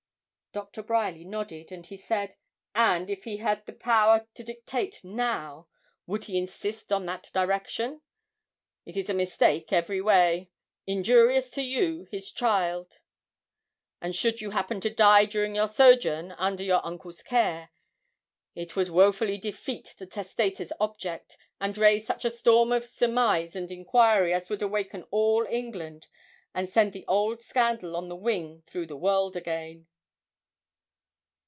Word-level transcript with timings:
Doctor 0.53 0.83
Bryerly 0.83 1.23
nodded, 1.23 1.71
and 1.71 1.85
he 1.85 1.95
said 1.95 2.35
'And 2.75 3.09
if 3.09 3.23
he 3.23 3.37
had 3.37 3.65
the 3.65 3.71
power 3.71 4.27
to 4.33 4.43
dictate 4.43 5.01
now, 5.01 5.69
would 6.05 6.25
he 6.25 6.37
insist 6.37 6.91
on 6.91 7.05
that 7.05 7.31
direction? 7.31 8.01
It 8.85 8.97
is 8.97 9.09
a 9.09 9.13
mistake 9.13 9.71
every 9.71 10.01
way, 10.01 10.49
injurious 10.85 11.51
to 11.51 11.61
you, 11.61 12.09
his 12.11 12.33
child; 12.33 12.99
and 14.01 14.13
should 14.13 14.41
you 14.41 14.49
happen 14.49 14.81
to 14.81 14.89
die 14.89 15.23
during 15.23 15.55
your 15.55 15.69
sojourn 15.69 16.33
under 16.33 16.65
your 16.65 16.85
uncle's 16.85 17.23
care, 17.23 17.69
it 18.53 18.75
would 18.75 18.89
woefully 18.89 19.37
defeat 19.37 19.95
the 19.99 20.05
testator's 20.05 20.73
object, 20.81 21.37
and 21.61 21.77
raise 21.77 22.05
such 22.05 22.25
a 22.25 22.29
storm 22.29 22.73
of 22.73 22.83
surmise 22.83 23.55
and 23.55 23.71
inquiry 23.71 24.33
as 24.33 24.49
would 24.49 24.61
awaken 24.61 25.03
all 25.11 25.47
England, 25.49 26.07
and 26.53 26.69
send 26.69 26.91
the 26.91 27.05
old 27.07 27.41
scandal 27.41 27.95
on 27.95 28.09
the 28.09 28.17
wing 28.17 28.63
through 28.67 28.85
the 28.87 28.97
world 28.97 29.37
again.' 29.37 29.87